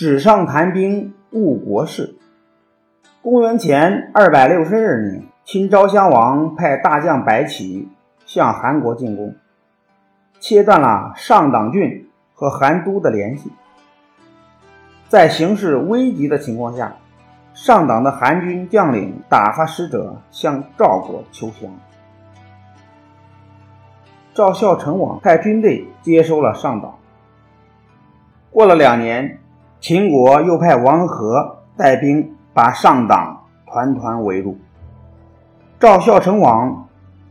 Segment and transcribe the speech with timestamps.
[0.00, 2.16] 纸上谈兵误国事。
[3.20, 7.86] 公元前二百六十二年，秦昭襄王派大将白起
[8.24, 9.34] 向韩国进攻，
[10.38, 13.52] 切断了上党郡和韩都的联系。
[15.06, 16.96] 在形势危急的情况下，
[17.52, 21.70] 上党的韩军将领打发使者向赵国求降。
[24.32, 26.94] 赵孝成王派军队接收了上党。
[28.50, 29.39] 过了两年，
[29.80, 34.58] 秦国又派王和带兵把上党团团围住。
[35.78, 36.86] 赵孝成王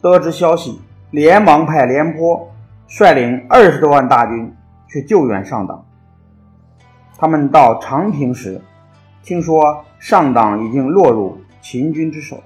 [0.00, 0.80] 得知消息，
[1.10, 2.50] 连忙派廉颇
[2.86, 4.56] 率领二十多万大军
[4.88, 5.84] 去救援上党。
[7.18, 8.62] 他们到长平时，
[9.22, 12.38] 听说上党已经落入秦军之手，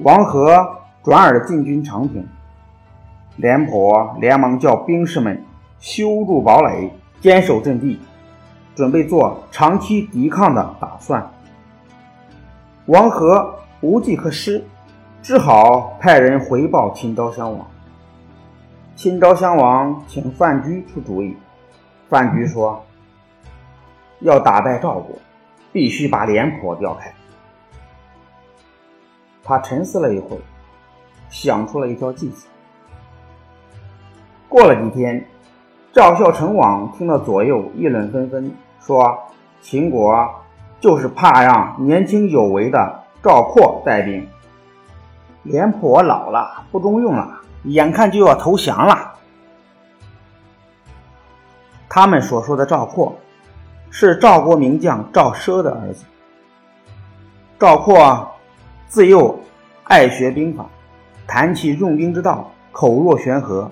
[0.00, 2.28] 王和转而进军长平。
[3.36, 5.42] 廉颇连忙叫兵士们
[5.78, 7.98] 修筑堡垒，坚守阵地，
[8.80, 11.30] 准备做长期抵抗的打算。
[12.86, 14.64] 王和无计可施，
[15.20, 17.66] 只好派人回报秦昭襄王。
[18.96, 21.36] 秦昭襄王请范雎出主意。
[22.08, 22.82] 范雎说
[24.20, 25.14] ：“要打败赵国，
[25.74, 27.12] 必须把廉颇调开。”
[29.44, 30.38] 他沉思了一会，
[31.28, 32.48] 想出了一条计策。
[34.48, 35.22] 过了几天，
[35.92, 38.50] 赵孝成王听到左右议论纷纷，
[38.80, 39.18] 说
[39.60, 40.28] 秦国
[40.80, 44.26] 就是怕让年轻有为的赵括带兵，
[45.42, 49.12] 廉颇老了不中用了，眼看就要投降了。
[51.88, 53.14] 他们所说的赵括，
[53.90, 56.04] 是赵国名将赵奢的儿子。
[57.58, 58.30] 赵括
[58.88, 59.38] 自幼
[59.84, 60.64] 爱学兵法，
[61.26, 63.70] 谈起用兵之道，口若悬河。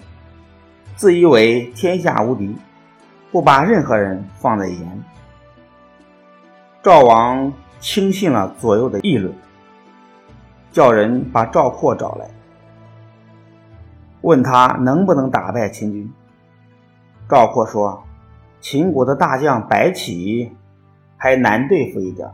[0.97, 2.55] 自以为天下无敌，
[3.30, 5.02] 不把任何人放在眼里。
[6.82, 9.34] 赵王轻信了左右的议论，
[10.70, 12.30] 叫人把赵括找来，
[14.22, 16.11] 问他能不能打败秦军。
[17.28, 18.02] 赵括说
[18.61, 20.56] ：“秦国的大将白起
[21.17, 22.30] 还难对付一点，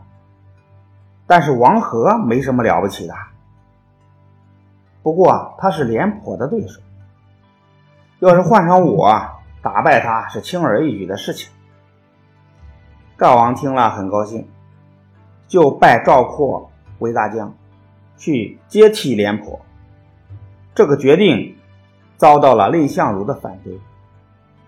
[1.27, 3.13] 但是王和没什么了不起的。
[5.03, 6.79] 不过他是廉颇的对手。”
[8.19, 9.11] 要是换上我，
[9.65, 11.49] 打败他是轻而易举的事情。
[13.17, 14.47] 赵王听了很高兴，
[15.47, 17.51] 就拜赵括为大将，
[18.15, 19.59] 去接替廉颇。
[20.75, 21.55] 这个决定
[22.15, 23.79] 遭到了蔺相如的反对，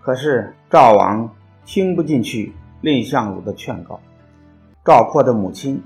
[0.02, 1.32] 可是赵王
[1.64, 4.00] 听不进去蔺相如的劝告。
[4.84, 5.80] 赵括的母亲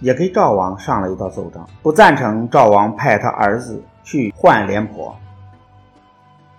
[0.00, 5.16] 也给赵王上了一道奏章，不赞成赵王派他儿子去换廉颇。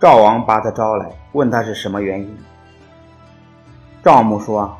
[0.04, 2.36] 赵王把他招来，问他是什么原因。
[4.02, 4.76] 赵母说：“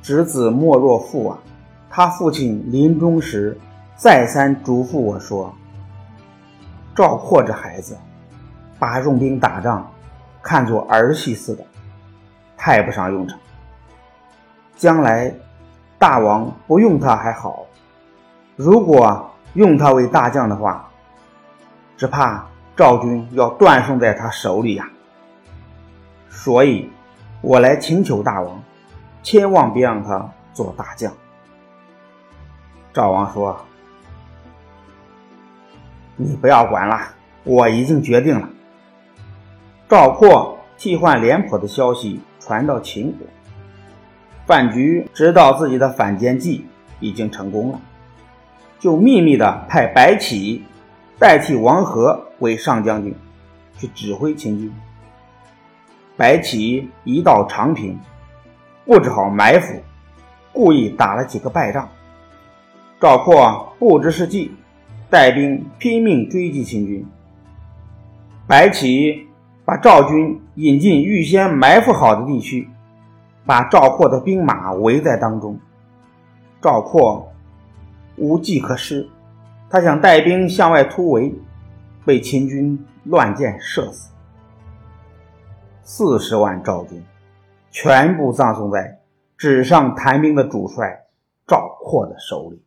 [0.00, 1.38] 侄子莫若父啊！
[1.90, 3.60] 他父亲临终时
[3.96, 5.54] 再三嘱咐我说，
[6.96, 7.98] 赵括这孩子，
[8.78, 9.86] 把用兵打仗
[10.40, 11.62] 看作儿戏似的，
[12.56, 13.38] 派不上用场。
[14.74, 15.30] 将来
[15.98, 17.66] 大王不用他还好，
[18.56, 20.88] 如果用他为大将的话，
[21.98, 22.42] 只怕……”
[22.80, 24.88] 赵军要断送在他手里呀，
[26.30, 26.88] 所以，
[27.42, 28.58] 我来请求大王，
[29.22, 31.12] 千万别让他做大将。
[32.90, 33.54] 赵王说
[36.16, 36.98] ：“你不要管了，
[37.44, 38.48] 我已经决定了。”
[39.86, 43.26] 赵括替换廉颇的消息传到秦国，
[44.46, 46.64] 范雎知道自己的反间计
[46.98, 47.80] 已经成功了，
[48.78, 50.64] 就秘密的派白起。
[51.18, 53.14] 代替王和为上将军，
[53.78, 54.70] 去指挥秦军。
[56.16, 57.98] 白起一到长平，
[58.84, 59.80] 布置好埋伏，
[60.52, 61.88] 故意打了几个败仗。
[63.00, 64.50] 赵括不知是计，
[65.08, 67.06] 带兵拼命追击秦军。
[68.46, 69.26] 白起
[69.64, 72.68] 把赵军引进预先埋伏好的地区，
[73.46, 75.58] 把赵括的兵马围在当中。
[76.60, 77.32] 赵括
[78.16, 79.08] 无计可施。
[79.70, 81.32] 他想带兵向外突围，
[82.10, 84.12] 被秦军乱箭射死。
[85.84, 87.00] 四十万赵军
[87.70, 89.00] 全部葬送在
[89.38, 91.06] 纸上谈兵的主帅
[91.46, 92.60] 赵括的手里。